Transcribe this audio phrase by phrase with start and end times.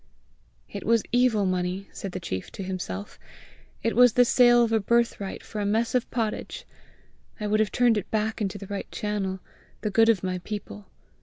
[0.67, 3.19] "It was evil money!" said the chief to himself;
[3.83, 6.65] "it was the sale of a birthright for a mess of pottage!
[7.39, 9.41] I would have turned it back into the right channel,
[9.81, 10.87] the good of my people!